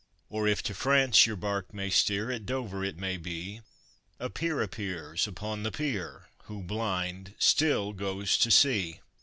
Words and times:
Or, 0.29 0.47
if 0.47 0.63
to 0.63 0.73
France 0.73 1.27
your 1.27 1.35
bark 1.35 1.75
may 1.75 1.91
steer, 1.91 2.31
at 2.31 2.47
Dover 2.47 2.83
it 2.83 2.97
may 2.97 3.17
be, 3.17 3.61
A 4.19 4.31
peer 4.31 4.59
appears 4.59 5.27
upon 5.27 5.61
the 5.61 5.71
pier, 5.71 6.27
who, 6.45 6.63
blind, 6.63 7.35
still 7.37 7.93
goes 7.93 8.35
to 8.39 8.49
sea. 8.49 9.01